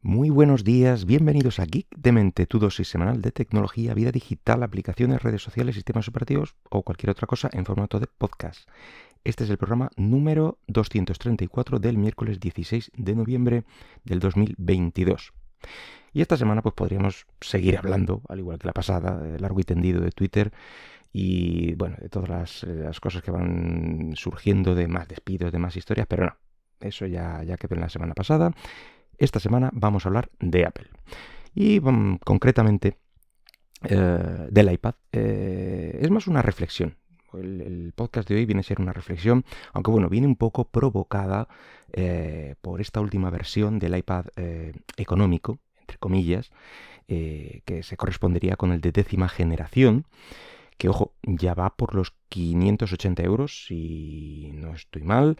Muy 0.00 0.30
buenos 0.30 0.62
días, 0.62 1.06
bienvenidos 1.06 1.58
a 1.58 1.64
Geek 1.64 1.88
de 1.96 2.12
Mente, 2.12 2.46
tu 2.46 2.60
dosis 2.60 2.86
semanal 2.86 3.20
de 3.20 3.32
tecnología, 3.32 3.94
vida 3.94 4.12
digital, 4.12 4.62
aplicaciones, 4.62 5.24
redes 5.24 5.42
sociales, 5.42 5.74
sistemas 5.74 6.06
operativos 6.06 6.54
o 6.70 6.84
cualquier 6.84 7.10
otra 7.10 7.26
cosa 7.26 7.50
en 7.52 7.64
formato 7.64 7.98
de 7.98 8.06
podcast. 8.06 8.68
Este 9.24 9.42
es 9.42 9.50
el 9.50 9.58
programa 9.58 9.90
número 9.96 10.58
234 10.68 11.80
del 11.80 11.98
miércoles 11.98 12.38
16 12.38 12.92
de 12.96 13.16
noviembre 13.16 13.64
del 14.04 14.20
2022. 14.20 15.32
Y 16.12 16.22
esta 16.22 16.36
semana 16.36 16.62
pues 16.62 16.76
podríamos 16.76 17.26
seguir 17.40 17.76
hablando, 17.76 18.22
al 18.28 18.38
igual 18.38 18.60
que 18.60 18.68
la 18.68 18.74
pasada, 18.74 19.20
largo 19.40 19.58
y 19.58 19.64
tendido 19.64 20.00
de 20.00 20.12
Twitter 20.12 20.52
y 21.12 21.74
bueno, 21.74 21.96
de 22.00 22.08
todas 22.08 22.28
las, 22.28 22.62
las, 22.62 23.00
cosas 23.00 23.20
que 23.20 23.32
van 23.32 24.12
surgiendo 24.14 24.76
de 24.76 24.86
más 24.86 25.08
despidos, 25.08 25.50
de 25.50 25.58
más 25.58 25.76
historias, 25.76 26.06
pero 26.08 26.26
no, 26.26 26.36
eso 26.78 27.04
ya, 27.06 27.42
ya 27.42 27.56
quedó 27.56 27.74
en 27.74 27.80
la 27.80 27.88
semana 27.88 28.14
pasada 28.14 28.52
esta 29.18 29.40
semana 29.40 29.70
vamos 29.72 30.04
a 30.04 30.08
hablar 30.08 30.30
de 30.40 30.64
Apple. 30.64 30.88
Y 31.54 31.80
mm, 31.80 32.18
concretamente 32.24 32.96
eh, 33.82 34.48
del 34.50 34.72
iPad. 34.72 34.94
Eh, 35.12 35.98
es 36.00 36.10
más 36.10 36.26
una 36.26 36.42
reflexión. 36.42 36.96
El, 37.34 37.92
podcast 37.94 38.28
de 38.28 38.36
hoy 38.36 38.46
viene 38.46 38.60
a 38.60 38.64
ser 38.64 38.80
una 38.80 38.92
reflexión, 38.92 39.44
aunque 39.72 39.90
bueno, 39.90 40.08
viene 40.08 40.26
un 40.26 40.36
poco 40.36 40.70
provocada 40.70 41.48
eh, 41.92 42.54
por 42.62 42.80
esta 42.80 43.00
última 43.00 43.28
versión 43.28 43.78
del 43.78 43.96
iPad 43.96 44.26
económico, 44.96 45.58
entre 45.80 45.98
comillas, 45.98 46.50
que 47.06 47.80
se 47.82 47.96
correspondería 47.96 48.56
con 48.56 48.72
el 48.72 48.80
de 48.80 48.92
décima 48.92 49.28
generación 49.28 50.06
que 50.78 50.88
ojo, 50.88 51.12
ya 51.22 51.54
va 51.54 51.76
por 51.76 51.94
los 51.94 52.14
580 52.28 53.22
euros, 53.24 53.66
si 53.66 54.52
no 54.54 54.74
estoy 54.74 55.02
mal. 55.02 55.36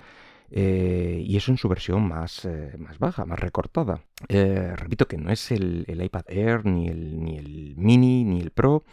Eh, 0.50 1.22
y 1.26 1.36
eso 1.36 1.50
en 1.50 1.58
su 1.58 1.68
versión 1.68 2.08
más, 2.08 2.44
eh, 2.44 2.74
más 2.78 2.98
baja, 2.98 3.24
más 3.24 3.38
recortada. 3.38 4.00
Eh, 4.28 4.72
repito 4.76 5.06
que 5.06 5.18
no 5.18 5.30
es 5.30 5.50
el, 5.50 5.84
iPad 5.88 6.24
Air, 6.28 6.64
ni 6.64 6.88
el, 6.88 7.22
ni 7.22 7.36
el 7.36 7.74
Mini, 7.76 8.24
ni 8.24 8.40
el 8.40 8.50
Pro, 8.50 8.84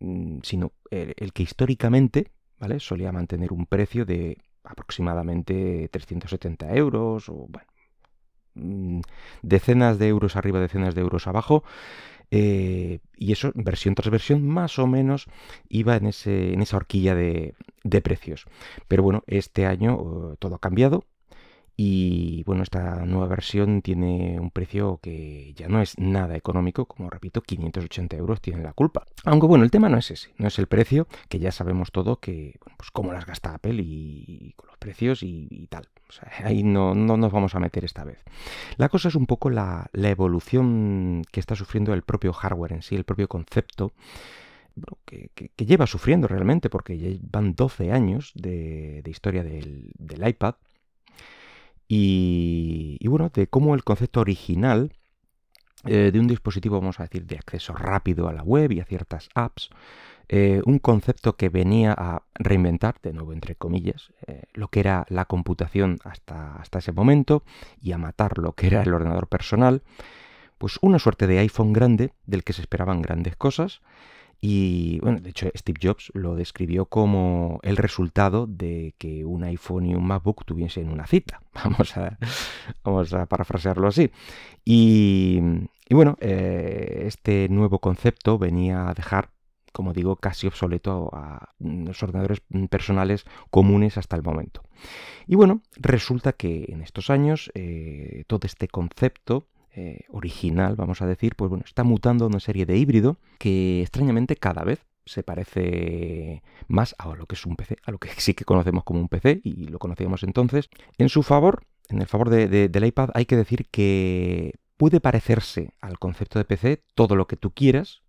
mm, 0.00 0.38
sino 0.42 0.72
el, 0.90 1.32
que 1.32 1.42
históricamente 1.42 2.30
¿vale? 2.58 2.80
solía 2.80 3.12
mantener 3.12 3.52
un 3.52 3.66
precio 3.66 4.04
de 4.04 4.38
aproximadamente 4.64 5.88
370 5.90 6.74
euros 6.74 7.28
o 7.28 7.46
bueno, 7.48 7.68
mm, 8.54 9.00
decenas 9.42 9.98
de 9.98 10.08
euros 10.08 10.36
arriba, 10.36 10.60
decenas 10.60 10.94
de 10.94 11.00
euros 11.00 11.26
abajo. 11.26 11.64
Y 12.30 13.32
eso, 13.32 13.52
versión 13.54 13.94
tras 13.94 14.10
versión, 14.10 14.46
más 14.46 14.78
o 14.78 14.86
menos 14.86 15.26
iba 15.68 15.96
en, 15.96 16.06
ese, 16.06 16.52
en 16.52 16.62
esa 16.62 16.76
horquilla 16.76 17.14
de, 17.14 17.54
precios. 18.02 18.46
Pero 18.86 19.02
bueno, 19.02 19.24
este 19.26 19.66
año 19.66 19.96
uh, 19.96 20.36
todo 20.38 20.56
ha 20.56 20.58
cambiado. 20.60 21.04
Y 21.80 22.42
bueno, 22.42 22.64
esta 22.64 23.06
nueva 23.06 23.28
versión 23.28 23.82
tiene 23.82 24.40
un 24.40 24.50
precio 24.50 24.98
que 25.00 25.52
ya 25.54 25.68
no 25.68 25.80
es 25.80 25.96
nada 25.96 26.34
económico, 26.34 26.86
como 26.86 27.08
repito, 27.08 27.40
580 27.40 28.16
euros 28.16 28.40
tienen 28.40 28.64
la 28.64 28.72
culpa. 28.72 29.06
Aunque 29.24 29.46
bueno, 29.46 29.62
el 29.62 29.70
tema 29.70 29.88
no 29.88 29.96
es 29.96 30.10
ese, 30.10 30.34
no 30.38 30.48
es 30.48 30.58
el 30.58 30.66
precio, 30.66 31.06
que 31.28 31.38
ya 31.38 31.52
sabemos 31.52 31.92
todo 31.92 32.18
que, 32.18 32.56
bueno, 32.64 32.76
pues 32.76 32.90
cómo 32.90 33.12
las 33.12 33.26
gasta 33.26 33.54
Apple 33.54 33.80
y, 33.80 34.54
con 34.56 34.66
los 34.70 34.78
precios 34.78 35.22
y, 35.22 35.68
tal. 35.70 35.88
O 36.08 36.12
ahí 36.44 36.62
no, 36.62 36.94
no, 36.94 37.16
nos 37.16 37.32
vamos 37.32 37.54
a 37.54 37.60
meter 37.60 37.84
esta 37.84 38.04
vez. 38.04 38.22
La 38.76 38.88
cosa 38.88 39.08
es 39.08 39.14
un 39.14 39.26
poco 39.26 39.50
la, 39.50 39.88
la 39.92 40.10
evolución 40.10 41.22
que 41.30 41.40
está 41.40 41.54
sufriendo 41.54 41.94
el 41.94 42.02
propio 42.02 42.32
hardware 42.32 42.72
en 42.72 42.82
sí, 42.82 42.94
el 42.94 43.04
propio 43.04 43.28
concepto 43.28 43.92
que, 45.04 45.30
lleva 45.64 45.86
sufriendo 45.86 46.28
realmente, 46.28 46.70
porque 46.70 47.18
van 47.22 47.54
12 47.54 47.92
años 47.92 48.32
de, 48.34 49.02
historia 49.06 49.42
del, 49.42 49.92
iPad. 50.26 50.54
Y, 51.88 53.06
bueno, 53.08 53.30
de 53.32 53.46
cómo 53.46 53.74
el 53.74 53.84
concepto 53.84 54.20
original 54.20 54.92
eh, 55.84 56.10
de 56.12 56.20
un 56.20 56.26
dispositivo, 56.26 56.80
vamos 56.80 57.00
a 57.00 57.04
decir, 57.04 57.24
de 57.24 57.36
acceso 57.36 57.72
rápido 57.72 58.28
a 58.28 58.32
la 58.32 58.42
web 58.42 58.72
y 58.72 58.80
a 58.80 58.84
ciertas 58.84 59.28
apps, 59.34 59.70
eh, 60.28 60.60
un 60.64 60.78
concepto 60.78 61.36
que 61.36 61.48
venía 61.48 61.94
a 61.96 62.22
reinventar, 62.34 62.96
de 63.02 63.12
nuevo 63.12 63.32
entre 63.32 63.54
comillas, 63.54 64.12
eh, 64.26 64.42
lo 64.52 64.68
que 64.68 64.80
era 64.80 65.06
la 65.08 65.24
computación 65.24 65.98
hasta, 66.04 66.56
hasta 66.56 66.78
ese 66.78 66.92
momento 66.92 67.42
y 67.80 67.92
a 67.92 67.98
matar 67.98 68.38
lo 68.38 68.52
que 68.52 68.66
era 68.66 68.82
el 68.82 68.92
ordenador 68.92 69.28
personal, 69.28 69.82
pues 70.58 70.78
una 70.82 70.98
suerte 70.98 71.26
de 71.26 71.38
iPhone 71.38 71.72
grande 71.72 72.12
del 72.26 72.44
que 72.44 72.52
se 72.52 72.62
esperaban 72.62 73.02
grandes 73.02 73.36
cosas 73.36 73.80
y 74.40 75.00
bueno, 75.00 75.20
de 75.20 75.30
hecho 75.30 75.48
Steve 75.56 75.80
Jobs 75.82 76.12
lo 76.14 76.36
describió 76.36 76.86
como 76.86 77.58
el 77.62 77.76
resultado 77.76 78.46
de 78.46 78.94
que 78.98 79.24
un 79.24 79.42
iPhone 79.42 79.86
y 79.86 79.94
un 79.94 80.06
MacBook 80.06 80.44
tuviesen 80.44 80.90
una 80.90 81.06
cita. 81.06 81.40
Vamos 81.54 81.96
a, 81.96 82.18
vamos 82.84 83.12
a 83.14 83.26
parafrasearlo 83.26 83.88
así. 83.88 84.12
Y, 84.64 85.40
bueno, 85.90 86.16
eh, 86.20 87.02
este 87.06 87.48
nuevo 87.48 87.80
concepto 87.80 88.38
venía 88.38 88.88
a 88.88 88.94
dejar, 88.94 89.30
como 89.78 89.92
digo, 89.92 90.16
casi 90.16 90.48
obsoleto 90.48 91.08
a 91.12 91.54
los 91.60 92.02
ordenadores 92.02 92.42
personales 92.68 93.24
comunes 93.48 93.96
hasta 93.96 94.16
el 94.16 94.24
momento. 94.24 94.64
Y 95.28 95.36
bueno, 95.36 95.62
resulta 95.76 96.32
que 96.32 96.64
en 96.70 96.82
estos 96.82 97.10
años 97.10 97.52
eh, 97.54 98.24
todo 98.26 98.40
este 98.44 98.66
concepto 98.66 99.46
eh, 99.76 100.00
original, 100.08 100.74
vamos 100.74 101.00
a 101.00 101.06
decir, 101.06 101.36
pues 101.36 101.48
bueno, 101.48 101.62
está 101.64 101.84
mutando 101.84 102.26
una 102.26 102.40
serie 102.40 102.66
de 102.66 102.76
híbrido 102.76 103.18
que 103.38 103.82
extrañamente 103.82 104.34
cada 104.34 104.64
vez 104.64 104.84
se 105.04 105.22
parece 105.22 106.42
más 106.66 106.96
a 106.98 107.14
lo 107.14 107.26
que 107.26 107.36
es 107.36 107.46
un 107.46 107.54
PC, 107.54 107.76
a 107.84 107.92
lo 107.92 107.98
que 107.98 108.08
sí 108.16 108.34
que 108.34 108.44
conocemos 108.44 108.82
como 108.82 108.98
un 108.98 109.08
PC 109.08 109.42
y 109.44 109.68
lo 109.68 109.78
conocíamos 109.78 110.24
entonces. 110.24 110.70
En 110.98 111.08
su 111.08 111.22
favor, 111.22 111.62
en 111.88 112.00
el 112.00 112.08
favor 112.08 112.30
del 112.30 112.84
iPad, 112.84 113.10
hay 113.14 113.26
que 113.26 113.36
decir 113.36 113.68
que 113.70 114.54
puede 114.76 114.98
parecerse 114.98 115.70
al 115.80 116.00
concepto 116.00 116.40
de 116.40 116.46
PC 116.46 116.82
todo 116.96 117.14
lo 117.14 117.28
que 117.28 117.36
tú 117.36 117.52
quieras, 117.52 118.02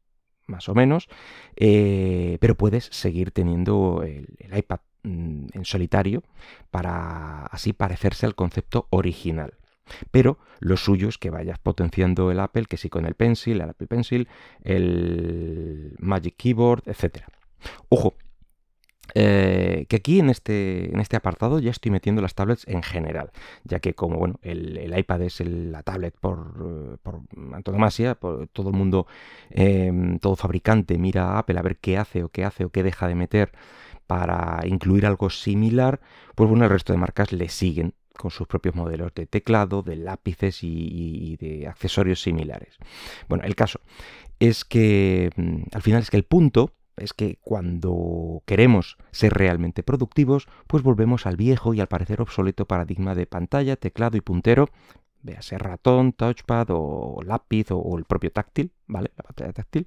más 0.50 0.68
o 0.70 0.76
menos, 0.76 1.08
eh, 1.56 2.38
pero 2.42 2.56
puedes 2.56 2.86
seguir 2.92 3.32
teniendo 3.32 4.04
el, 4.04 4.28
iPad 4.56 4.80
mm, 5.04 5.48
en 5.54 5.66
solitario 5.66 6.24
para 6.72 7.46
así 7.46 7.74
parecerse 7.74 8.26
al 8.26 8.36
concepto 8.36 8.88
original. 8.90 9.54
Pero 10.12 10.38
lo 10.60 10.78
suyo 10.78 11.10
es 11.10 11.18
que 11.18 11.30
vayas 11.30 11.58
potenciando 11.58 12.32
el 12.32 12.40
Apple, 12.40 12.66
que 12.66 12.78
sí 12.78 12.90
con 12.90 13.06
el 13.06 13.16
Pencil, 13.16 13.62
el 13.62 13.70
Apple 13.70 13.88
Pencil, 13.88 14.28
el 14.64 15.96
Magic 15.98 16.36
Keyboard, 16.38 16.84
etc. 16.88 17.24
Ojo, 17.90 18.16
eh, 19.16 19.86
que 19.90 19.98
aquí 19.98 20.20
en 20.20 20.30
este, 20.30 20.92
en 20.92 21.00
este 21.00 21.18
apartado 21.18 21.60
ya 21.60 21.72
estoy 21.72 21.92
metiendo 21.92 22.22
las 22.22 22.36
tablets 22.36 22.68
en 22.68 22.84
general, 22.84 23.32
ya 23.64 23.80
que 23.80 23.94
como 23.94 24.18
bueno, 24.18 24.40
el, 24.42 24.94
iPad 24.98 25.22
es 25.24 25.40
la 25.42 25.84
tablet 25.84 26.16
por, 26.20 27.00
por 27.02 27.22
antonomasia, 27.54 28.16
por, 28.16 28.48
todo 28.48 28.70
el 28.70 28.76
mundo, 28.76 29.08
em, 29.50 30.20
todo 30.20 30.36
fabricante 30.36 30.98
mira 30.98 31.34
a 31.34 31.40
Apple 31.40 31.60
a 31.60 31.62
ver 31.62 31.78
qué 31.78 31.98
hace 31.98 32.24
o 32.24 32.30
qué 32.30 32.46
hace 32.46 32.66
o 32.66 32.70
qué 32.70 32.84
deja 32.84 33.08
de 33.08 33.16
meter 33.16 33.52
para 34.08 34.62
incluir 34.66 35.06
algo 35.06 35.30
similar, 35.30 36.00
pues 36.36 36.50
bueno, 36.50 36.66
el 36.66 36.72
resto 36.72 36.94
de 36.94 36.98
marcas 36.98 37.32
le 37.32 37.48
siguen 37.50 37.94
con 38.20 38.32
sus 38.32 38.48
propios 38.48 38.76
modelos 38.76 39.14
de 39.14 39.26
teclado, 39.26 39.82
de 39.82 39.96
lápices 39.96 40.64
y, 40.64 41.38
de 41.38 41.68
accesorios 41.68 42.22
similares. 42.22 42.78
Bueno, 43.28 43.46
el 43.46 43.56
caso 43.56 43.80
es 44.40 44.66
que 44.66 45.30
mm, 45.36 45.62
al 45.72 45.82
final 45.82 46.02
es 46.02 46.10
que 46.10 46.18
el 46.18 46.24
punto 46.24 46.74
es 47.00 47.14
que 47.14 47.38
cuando 47.42 48.44
queremos 48.46 48.98
ser 49.12 49.34
realmente 49.34 49.84
productivos, 49.84 50.48
pues 50.68 50.84
volvemos 50.84 51.26
al 51.26 51.38
viejo 51.38 51.74
y 51.74 51.80
al 51.80 51.88
parecer 51.88 52.22
obsoleto 52.22 52.66
paradigma 52.66 53.16
de 53.16 53.26
pantalla, 53.26 53.76
teclado 53.76 54.18
y 54.18 54.22
puntero, 54.22 54.70
véase 55.22 55.58
ratón, 55.58 56.14
touchpad 56.14 56.68
o 56.70 57.20
lápiz 57.26 57.72
o, 57.72 57.98
el 57.98 58.06
propio 58.06 58.32
táctil, 58.32 58.72
¿vale? 58.88 59.12
La 59.18 59.24
pantalla 59.24 59.54
táctil. 59.54 59.86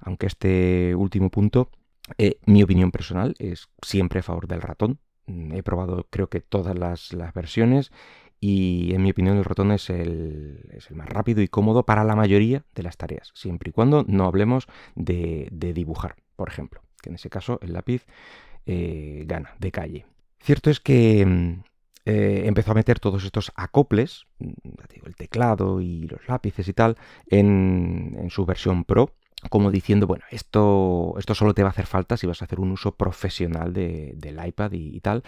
Aunque 0.00 0.26
este 0.26 0.94
último 0.94 1.30
punto, 1.30 1.70
eh, 2.16 2.38
mi 2.46 2.62
opinión 2.62 2.90
personal 2.90 3.34
es 3.38 3.68
siempre 3.82 4.20
a 4.20 4.22
favor 4.22 4.46
del 4.46 4.62
ratón, 4.62 5.00
Mm, 5.28 5.52
he 5.54 5.62
probado 5.62 6.06
creo 6.10 6.28
que 6.28 6.40
todas 6.40 6.76
las, 6.76 7.14
versiones 7.34 7.92
y 8.40 8.94
en 8.94 9.02
mi 9.02 9.10
opinión 9.10 9.36
el 9.36 9.44
ratón 9.44 9.72
es 9.72 9.90
el, 9.90 10.68
es 10.72 10.90
el, 10.90 10.96
más 10.96 11.08
rápido 11.08 11.42
y 11.42 11.48
cómodo 11.48 11.84
para 11.84 12.04
la 12.04 12.16
mayoría 12.16 12.64
de 12.74 12.82
las 12.82 12.96
tareas, 12.96 13.30
siempre 13.34 13.70
y 13.70 13.72
cuando 13.72 14.04
no 14.06 14.24
hablemos 14.24 14.66
de, 14.94 15.48
dibujar, 15.50 16.16
por 16.36 16.48
ejemplo, 16.48 16.82
que 17.02 17.10
en 17.10 17.16
ese 17.16 17.30
caso 17.30 17.58
el 17.62 17.72
lápiz 17.72 18.06
eh, 18.66 19.24
gana 19.26 19.54
de 19.58 19.72
calle. 19.72 20.06
Cierto 20.40 20.70
es 20.70 20.78
que 20.80 21.26
mm, 21.26 21.62
eh, 22.04 22.42
empezó 22.46 22.70
a 22.72 22.74
meter 22.74 23.00
todos 23.00 23.24
estos 23.24 23.52
acoples, 23.56 24.26
mm, 24.38 24.52
el 25.04 25.16
teclado 25.16 25.80
y 25.80 26.06
los 26.06 26.26
lápices 26.28 26.68
y 26.68 26.72
tal, 26.72 26.96
en, 27.26 28.16
en 28.18 28.30
su 28.30 28.46
versión 28.46 28.84
Pro, 28.84 29.14
como 29.50 29.70
diciendo, 29.70 30.06
bueno, 30.06 30.24
esto, 30.30 31.14
esto 31.18 31.34
solo 31.34 31.54
te 31.54 31.62
va 31.62 31.68
a 31.68 31.70
hacer 31.70 31.86
falta 31.86 32.16
si 32.16 32.26
vas 32.26 32.42
a 32.42 32.44
hacer 32.44 32.60
un 32.60 32.72
uso 32.72 32.96
profesional 32.96 33.72
del 33.72 34.40
iPad 34.44 34.72
y, 34.72 35.00
tal. 35.00 35.22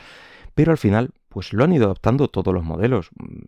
Pero 0.54 0.72
al 0.72 0.78
final, 0.78 1.10
pues 1.30 1.54
lo 1.54 1.64
han 1.64 1.72
ido 1.72 1.86
adoptando 1.86 2.28
todos 2.28 2.52
los 2.52 2.64
modelos. 2.64 3.08
Mm, 3.18 3.38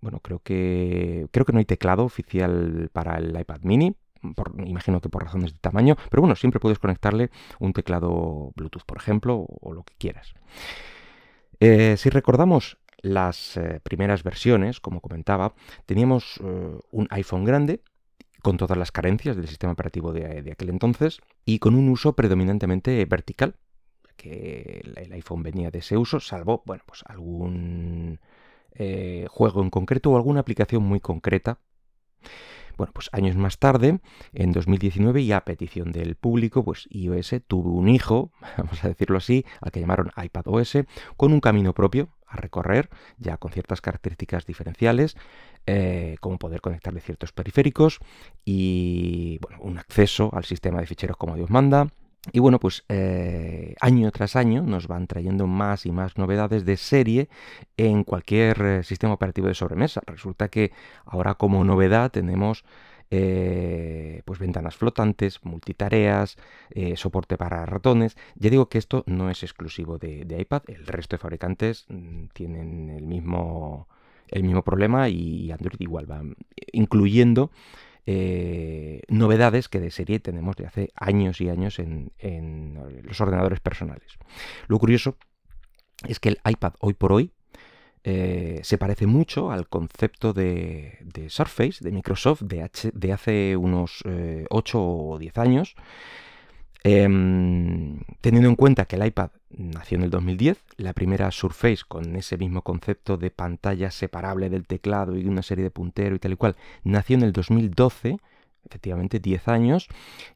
bueno, 0.00 0.20
creo 0.20 0.38
que, 0.40 1.26
creo 1.30 1.44
que 1.44 1.52
no 1.52 1.58
hay 1.58 1.66
teclado 1.66 2.04
oficial 2.04 2.88
para 2.92 3.18
el 3.18 3.38
iPad 3.38 3.60
mini. 3.62 3.94
imagino 4.64 5.00
que 5.00 5.08
por 5.08 5.24
razones 5.24 5.52
de 5.52 5.58
tamaño, 5.58 5.96
pero 6.10 6.22
bueno, 6.22 6.36
siempre 6.36 6.60
puedes 6.60 6.78
conectarle 6.78 7.30
un 7.58 7.72
teclado 7.72 8.52
Bluetooth, 8.56 8.84
por 8.84 8.96
ejemplo, 8.96 9.46
o, 9.48 9.72
lo 9.74 9.82
que 9.82 9.94
quieras. 9.98 10.32
Eh, 11.60 11.96
si 11.96 12.08
recordamos 12.08 12.78
las 13.02 13.56
eh, 13.56 13.80
primeras 13.82 14.22
versiones, 14.22 14.80
como 14.80 15.00
comentaba, 15.00 15.54
teníamos 15.86 16.40
eh, 16.42 16.78
un 16.92 17.06
iPhone 17.10 17.44
grande 17.44 17.82
con 18.42 18.56
todas 18.56 18.78
las 18.78 18.90
carencias 18.90 19.36
del 19.36 19.48
sistema 19.48 19.72
operativo 19.72 20.12
de, 20.12 20.50
aquel 20.50 20.70
entonces 20.70 21.20
y 21.44 21.58
con 21.58 21.74
un 21.74 21.88
uso 21.88 22.14
predominantemente 22.14 23.04
vertical, 23.04 23.56
que 24.16 24.82
el, 24.96 25.12
iPhone 25.12 25.42
venía 25.42 25.70
de 25.70 25.78
ese 25.80 25.96
uso, 25.96 26.20
salvo, 26.20 26.62
bueno, 26.66 26.82
pues 26.86 27.02
algún 27.06 28.20
eh, 28.72 29.26
juego 29.28 29.62
en 29.62 29.70
concreto 29.70 30.10
o 30.10 30.16
alguna 30.16 30.40
aplicación 30.40 30.82
muy 30.82 31.00
concreta. 31.00 31.58
Bueno, 32.76 32.92
pues 32.94 33.10
años 33.12 33.36
más 33.36 33.58
tarde, 33.58 34.00
en 34.32 34.52
2019, 34.52 35.20
y 35.20 35.32
a 35.32 35.44
petición 35.44 35.92
del 35.92 36.16
público, 36.16 36.64
pues 36.64 36.88
iOS 36.90 37.34
tuvo 37.46 37.72
un 37.72 37.88
hijo, 37.88 38.32
vamos 38.56 38.82
a 38.82 38.88
decirlo 38.88 39.18
así, 39.18 39.44
al 39.60 39.70
que 39.70 39.80
llamaron 39.80 40.10
iPadOS, 40.16 40.78
con 41.16 41.32
un 41.32 41.40
camino 41.40 41.74
propio 41.74 42.08
a 42.26 42.36
recorrer, 42.36 42.88
ya 43.18 43.36
con 43.36 43.52
ciertas 43.52 43.82
características 43.82 44.46
diferenciales, 44.46 45.16
eh, 45.66 46.16
como 46.20 46.38
poder 46.38 46.60
conectarle 46.60 47.00
ciertos 47.00 47.32
periféricos 47.32 48.00
y 48.44 49.38
bueno, 49.42 49.58
un 49.60 49.78
acceso 49.78 50.30
al 50.32 50.44
sistema 50.44 50.80
de 50.80 50.86
ficheros 50.86 51.16
como 51.16 51.36
Dios 51.36 51.50
manda. 51.50 51.92
Y 52.30 52.38
bueno, 52.38 52.60
pues 52.60 52.84
eh, 52.88 53.74
año 53.80 54.10
tras 54.12 54.36
año 54.36 54.62
nos 54.62 54.86
van 54.86 55.08
trayendo 55.08 55.48
más 55.48 55.86
y 55.86 55.90
más 55.90 56.18
novedades 56.18 56.64
de 56.64 56.76
serie 56.76 57.28
en 57.76 58.04
cualquier 58.04 58.62
eh, 58.62 58.82
sistema 58.84 59.14
operativo 59.14 59.48
de 59.48 59.54
sobremesa. 59.54 60.02
Resulta 60.06 60.48
que 60.48 60.70
ahora 61.04 61.34
como 61.34 61.64
novedad 61.64 62.10
tenemos 62.10 62.64
pues 64.24 64.38
ventanas 64.38 64.74
flotantes, 64.74 65.44
multitareas, 65.44 66.38
soporte 66.94 67.36
para 67.36 67.66
ratones. 67.66 68.16
Ya 68.36 68.48
digo 68.48 68.70
que 68.70 68.78
esto 68.78 69.04
no 69.06 69.28
es 69.28 69.42
exclusivo 69.42 69.98
de, 69.98 70.24
de 70.24 70.40
iPad, 70.40 70.62
el 70.68 70.86
resto 70.86 71.16
de 71.16 71.20
fabricantes 71.20 71.84
mm, 71.88 72.28
tienen 72.32 72.88
el 72.88 73.04
mismo, 73.04 73.86
el 74.28 74.44
mismo 74.44 74.62
problema 74.62 75.10
y 75.10 75.52
Android 75.52 75.78
igual 75.78 76.10
va 76.10 76.22
incluyendo 76.72 77.50
eh, 78.04 79.02
novedades 79.08 79.68
que 79.68 79.78
de 79.78 79.90
serie 79.90 80.18
tenemos 80.18 80.56
de 80.56 80.66
hace 80.66 80.90
años 80.96 81.40
y 81.40 81.48
años 81.48 81.78
en, 81.78 82.10
los 83.02 83.20
ordenadores 83.20 83.60
personales. 83.60 84.18
Lo 84.66 84.78
curioso 84.78 85.16
es 86.08 86.18
que 86.18 86.30
el 86.30 86.40
iPad 86.44 86.74
hoy 86.80 86.94
por 86.94 87.12
hoy 87.12 87.32
eh, 88.02 88.60
se 88.64 88.78
parece 88.78 89.06
mucho 89.06 89.52
al 89.52 89.68
concepto 89.68 90.32
de, 90.32 90.98
Surface 91.28 91.84
de 91.84 91.92
Microsoft 91.92 92.42
de, 92.42 93.12
hace 93.12 93.56
unos 93.56 94.02
8 94.04 94.08
eh, 94.08 94.46
o 94.50 95.18
10 95.18 95.38
años, 95.38 95.76
Em, 96.84 98.00
teniendo 98.20 98.48
en 98.48 98.56
cuenta 98.56 98.86
que 98.86 98.96
el 98.96 99.06
iPad 99.06 99.30
nació 99.50 99.98
en 99.98 100.04
el 100.04 100.10
2010, 100.10 100.58
la 100.78 100.92
primera 100.92 101.30
Surface 101.30 101.82
con 101.86 102.16
ese 102.16 102.36
mismo 102.36 102.62
concepto 102.62 103.16
de 103.16 103.30
pantalla 103.30 103.92
separable 103.92 104.50
del 104.50 104.66
teclado 104.66 105.16
y 105.16 105.26
una 105.26 105.42
serie 105.42 105.62
de 105.62 105.70
punteros 105.70 106.16
y 106.16 106.18
tal 106.18 106.32
y 106.32 106.36
cual, 106.36 106.56
nació 106.82 107.16
en 107.16 107.22
el 107.22 107.32
2012, 107.32 108.18
efectivamente 108.64 109.20
10 109.20 109.48
años, 109.48 109.88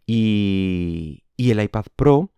y, 0.06 1.24
el 1.36 1.60
iPad 1.60 1.86
Pro, 1.96 2.30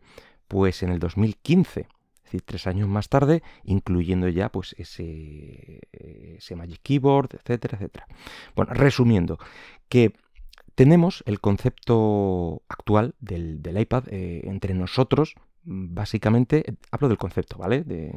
pues 0.49 0.83
en 0.83 0.91
el 0.91 0.99
2015 0.99 1.81
es 1.81 2.33
decir, 2.33 2.43
tres 2.45 2.67
años 2.67 2.89
más 2.89 3.09
tarde, 3.09 3.43
incluyendo 3.65 4.29
ya 4.29 4.51
pues 4.51 4.75
ese, 4.77 5.81
ese 5.93 6.57
Magic 6.57 6.81
Keyboard, 6.83 7.31
etcétera, 7.37 7.79
etcétera. 7.79 8.07
Bueno, 8.55 8.75
resumiendo, 8.75 9.39
que 9.89 10.13
tenemos 10.79 11.25
el 11.27 11.41
concepto 11.41 12.63
actual 12.69 13.17
del, 13.19 13.61
iPad 13.77 14.05
eh, 14.13 14.43
entre 14.45 14.75
nosotros, 14.75 15.35
básicamente, 15.65 16.77
hablo 16.93 17.09
del 17.09 17.19
concepto, 17.19 17.59
¿vale? 17.59 17.83
De, 17.83 18.13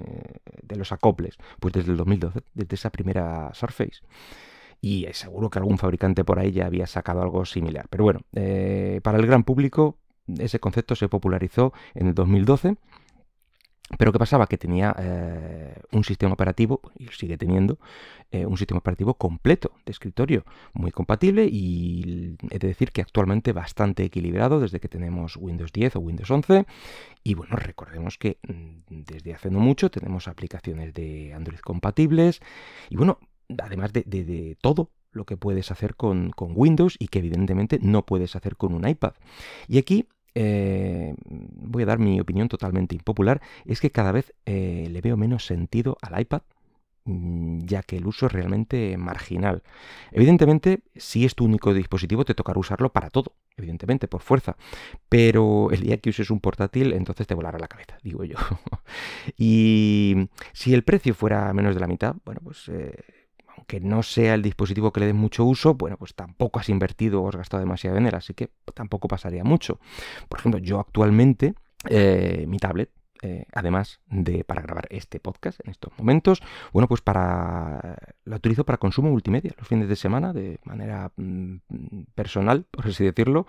los 0.75 0.91
acoples, 0.91 1.37
pues 1.59 1.73
desde 1.73 1.89
el 1.89 1.97
2012, 1.97 2.41
desde 2.53 2.75
esa 2.75 2.91
primera 2.91 3.49
Surface. 3.55 4.01
Y 4.79 5.07
seguro 5.13 5.49
que 5.49 5.57
algún 5.57 5.79
fabricante 5.79 6.23
por 6.23 6.37
ahí 6.37 6.51
ya 6.51 6.67
había 6.67 6.85
sacado 6.85 7.23
algo 7.23 7.45
similar. 7.45 7.87
Pero 7.89 8.03
bueno, 8.03 8.21
eh, 8.33 8.99
para 9.01 9.17
el 9.17 9.25
gran 9.25 9.43
público 9.43 9.97
ese 10.39 10.59
concepto 10.59 10.95
se 10.95 11.09
popularizó 11.09 11.73
en 11.95 12.07
el 12.07 12.13
2012 12.13 12.75
pero 13.97 14.11
¿qué 14.11 14.19
pasaba? 14.19 14.47
Que 14.47 14.57
tenía 14.57 14.95
eh, 14.97 15.75
un 15.91 16.03
sistema 16.03 16.33
operativo, 16.33 16.81
y 16.97 17.07
sigue 17.07 17.37
teniendo, 17.37 17.77
eh, 18.31 18.45
un 18.45 18.57
sistema 18.57 18.79
operativo 18.79 19.15
completo 19.15 19.73
de 19.85 19.91
escritorio, 19.91 20.45
muy 20.73 20.91
compatible 20.91 21.45
y 21.51 22.37
he 22.49 22.59
de 22.59 22.67
decir 22.67 22.91
que 22.91 23.01
actualmente 23.01 23.51
bastante 23.51 24.03
equilibrado 24.03 24.59
desde 24.59 24.79
que 24.79 24.87
tenemos 24.87 25.35
Windows 25.37 25.73
10 25.73 25.97
o 25.97 25.99
Windows 25.99 26.31
11. 26.31 26.65
Y 27.23 27.33
bueno, 27.33 27.55
recordemos 27.57 28.17
que 28.17 28.37
mm, 28.47 29.03
desde 29.03 29.33
hace 29.33 29.49
no 29.49 29.59
mucho 29.59 29.91
tenemos 29.91 30.27
aplicaciones 30.27 30.93
de 30.93 31.33
Android 31.33 31.59
compatibles 31.59 32.41
y 32.89 32.95
bueno, 32.95 33.19
además 33.61 33.91
de, 33.91 34.57
todo 34.61 34.91
lo 35.11 35.25
que 35.25 35.35
puedes 35.35 35.71
hacer 35.71 35.95
con, 35.95 36.29
con 36.31 36.53
Windows 36.55 36.95
y 36.97 37.09
que 37.09 37.19
evidentemente 37.19 37.79
no 37.81 38.05
puedes 38.05 38.37
hacer 38.37 38.55
con 38.55 38.73
un 38.73 38.87
iPad. 38.87 39.13
Y 39.67 39.77
aquí 39.77 40.07
eh, 40.35 41.13
voy 41.25 41.83
a 41.83 41.85
dar 41.85 41.99
mi 41.99 42.19
opinión 42.19 42.47
totalmente 42.47 42.95
impopular, 42.95 43.41
es 43.65 43.81
que 43.81 43.91
cada 43.91 44.11
vez 44.11 44.33
eh, 44.45 44.87
le 44.89 45.01
veo 45.01 45.17
menos 45.17 45.45
sentido 45.45 45.97
al 46.01 46.19
iPad 46.19 46.41
mm, 47.05 47.59
ya 47.65 47.83
que 47.83 47.97
el 47.97 48.07
uso 48.07 48.27
es 48.27 48.31
realmente 48.31 48.97
marginal. 48.97 49.63
Evidentemente, 50.11 50.81
si 50.95 51.25
es 51.25 51.35
tu 51.35 51.45
único 51.45 51.73
dispositivo, 51.73 52.25
te 52.25 52.35
tocará 52.35 52.59
usarlo 52.59 52.91
para 52.93 53.09
todo, 53.09 53.33
evidentemente, 53.57 54.07
por 54.07 54.21
fuerza. 54.21 54.55
Pero 55.09 55.71
el 55.71 55.81
día 55.81 55.97
que 55.97 56.09
uses 56.09 56.29
un 56.31 56.39
portátil, 56.39 56.93
entonces 56.93 57.27
te 57.27 57.35
volará 57.35 57.59
la 57.59 57.67
cabeza, 57.67 57.97
digo 58.03 58.23
yo. 58.23 58.37
y 59.37 60.29
si 60.53 60.73
el 60.73 60.83
precio 60.83 61.13
fuera 61.13 61.53
menos 61.53 61.75
de 61.75 61.81
la 61.81 61.87
mitad, 61.87 62.15
bueno, 62.25 62.41
pues 62.43 62.69
eh, 62.69 63.20
que 63.67 63.79
no 63.79 64.03
sea 64.03 64.33
el 64.33 64.41
dispositivo 64.41 64.91
que 64.91 64.99
le 65.01 65.07
den 65.07 65.17
mucho 65.17 65.45
uso, 65.45 65.75
bueno, 65.75 65.97
pues 65.97 66.13
tampoco 66.15 66.59
has 66.59 66.69
invertido 66.69 67.21
o 67.21 67.29
has 67.29 67.35
gastado 67.35 67.61
demasiado 67.61 67.97
en 67.97 68.07
él, 68.07 68.15
así 68.15 68.33
que 68.33 68.49
tampoco 68.73 69.07
pasaría 69.07 69.43
mucho. 69.43 69.79
Por 70.29 70.39
ejemplo, 70.39 70.59
yo 70.59 70.79
actualmente, 70.79 71.53
eh, 71.89 72.45
mi 72.47 72.57
tablet, 72.57 72.89
eh, 73.21 73.45
además 73.53 73.99
de 74.07 74.43
para 74.43 74.61
grabar 74.61 74.87
este 74.89 75.19
podcast 75.19 75.59
en 75.63 75.71
estos 75.71 75.91
momentos, 75.97 76.41
bueno, 76.73 76.87
pues 76.87 77.01
para 77.01 77.97
la 78.25 78.35
utilizo 78.35 78.65
para 78.65 78.77
consumo 78.77 79.09
multimedia 79.09 79.53
los 79.57 79.67
fines 79.67 79.87
de 79.87 79.95
semana 79.95 80.33
de 80.33 80.59
manera 80.63 81.11
mm, 81.15 81.57
personal, 82.15 82.65
por 82.69 82.87
así 82.87 83.03
decirlo, 83.03 83.47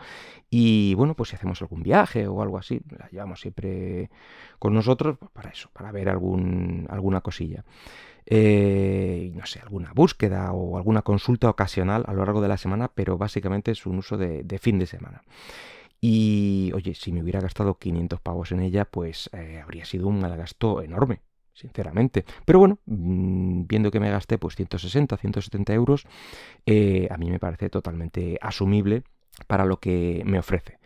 y 0.51 0.95
bueno, 0.95 1.15
pues 1.15 1.31
si 1.31 1.37
hacemos 1.37 1.61
algún 1.63 1.83
viaje 1.83 2.27
o 2.27 2.43
algo 2.43 2.59
así, 2.59 2.81
la 2.89 3.09
llevamos 3.09 3.41
siempre 3.41 4.11
con 4.59 4.75
nosotros 4.75 5.17
pues 5.19 5.31
para 5.33 5.51
eso, 5.51 5.71
para 5.73 5.93
ver 5.93 6.09
algún, 6.09 6.87
alguna 6.91 7.21
cosilla. 7.21 7.65
Eh, 8.27 9.33
no 9.35 9.47
sé, 9.47 9.61
alguna 9.61 9.93
búsqueda 9.93 10.53
o 10.53 10.77
alguna 10.77 11.03
consulta 11.03 11.51
ocasional 11.51 12.05
a 12.07 12.13
lo 12.13 12.25
largo 12.25 12.41
de 12.41 12.49
la 12.49 12.57
semana, 12.57 12.89
pero 12.89 13.19
básicamente 13.19 13.73
es 13.73 13.85
un 13.87 13.99
uso 13.99 14.17
de, 14.17 14.59
fin 14.61 14.79
de 14.79 14.87
semana. 14.87 15.23
Y 16.05 16.73
oye, 16.75 16.97
si 16.97 17.13
me 17.13 17.23
hubiera 17.23 17.41
gastado 17.41 17.79
500 17.79 18.21
pavos 18.21 18.51
en 18.51 18.59
ella, 18.59 18.85
pues 18.85 19.31
eh, 19.33 19.61
habría 19.63 19.85
sido 19.85 20.09
un 20.09 20.19
mal 20.19 20.37
gasto 20.37 20.83
enorme, 20.83 21.21
sinceramente. 21.55 22.25
Pero 22.45 22.59
bueno, 22.59 22.81
mm, 22.87 23.69
viendo 23.69 23.93
que 23.93 24.01
me 24.01 24.11
gasté 24.11 24.37
pues 24.37 24.57
160, 24.57 25.17
170 25.17 25.73
euros, 25.73 26.05
eh, 26.67 27.07
a 27.09 27.17
mí 27.19 27.31
me 27.31 27.39
parece 27.39 27.71
totalmente 27.71 28.37
asumible 28.43 29.05
para 29.47 29.65
lo 29.65 29.79
que 29.79 30.25
me 30.27 30.41
ofrece. 30.41 30.81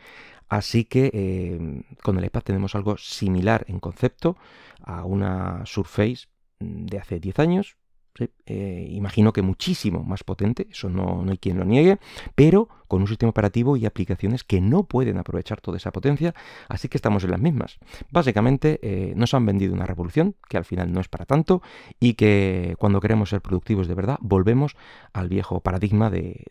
Así 0.48 0.84
que 0.84 1.82
con 2.02 2.18
el 2.18 2.24
iPad 2.26 2.42
tenemos 2.42 2.74
algo 2.74 2.98
similar 2.98 3.64
en 3.68 3.80
concepto 3.80 4.36
a 4.82 5.04
una 5.04 5.64
Surface 5.64 6.26
de 6.60 6.98
hace 6.98 7.20
10 7.20 7.38
años, 7.40 7.76
eh, 8.18 8.86
imagino 8.90 9.32
que 9.32 9.42
muchísimo 9.42 10.02
más 10.02 10.24
potente, 10.24 10.68
eso 10.70 10.88
no, 10.88 11.24
hay 11.28 11.38
quien 11.38 11.58
lo 11.58 11.64
niegue, 11.64 11.98
pero 12.34 12.68
con 12.88 13.02
un 13.02 13.08
sistema 13.08 13.30
operativo 13.30 13.76
y 13.76 13.84
aplicaciones 13.84 14.44
que 14.44 14.60
no 14.60 14.84
pueden 14.84 15.18
aprovechar 15.18 15.60
toda 15.60 15.76
esa 15.76 15.90
potencia, 15.90 16.34
así 16.68 16.88
que 16.88 16.96
estamos 16.96 17.24
en 17.24 17.32
las 17.32 17.40
mismas. 17.40 17.78
Básicamente 18.10 18.78
eh, 18.82 19.12
nos 19.16 19.34
han 19.34 19.44
vendido 19.44 19.74
una 19.74 19.86
revolución 19.86 20.36
que 20.48 20.56
al 20.56 20.64
final 20.64 20.92
no 20.92 21.00
es 21.00 21.08
para 21.08 21.26
tanto 21.26 21.62
y 21.98 22.14
que 22.14 22.76
cuando 22.78 23.00
queremos 23.00 23.30
ser 23.30 23.40
productivos 23.40 23.88
de 23.88 23.94
verdad 23.94 24.18
volvemos 24.20 24.76
al 25.12 25.28
viejo 25.28 25.60
paradigma 25.60 26.10
de, 26.10 26.44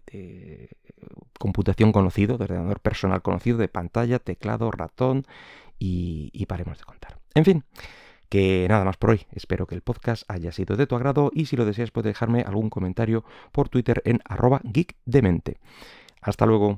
computación 1.39 1.91
conocido, 1.91 2.38
de 2.38 2.45
ordenador 2.45 2.79
personal 2.79 3.22
conocido, 3.22 3.57
de 3.57 3.67
pantalla, 3.67 4.19
teclado, 4.19 4.72
ratón 4.72 5.25
y 5.77 6.45
paremos 6.48 6.77
de 6.77 6.84
contar. 6.84 7.17
En 7.34 7.45
fin. 7.45 7.63
Que 8.29 8.65
nada 8.70 8.84
más 8.86 8.98
por 8.98 9.12
hoy. 9.12 9.22
Espero 9.32 9.67
que 9.67 9.75
el 9.75 9.82
podcast 9.82 10.24
haya 10.27 10.51
sido 10.51 10.75
de 10.75 10.88
tu 10.88 10.96
agrado 10.96 11.32
y 11.34 11.46
si 11.46 11.55
lo 11.55 11.65
deseas 11.65 11.91
puedes 11.91 12.13
dejarme 12.13 12.41
algún 12.41 12.70
comentario 12.70 13.24
por 13.51 13.70
Twitter 13.70 14.01
en 14.05 14.22
arroba 14.25 14.62
geekdemente. 14.74 15.58
Hasta 16.22 16.46
luego. 16.46 16.74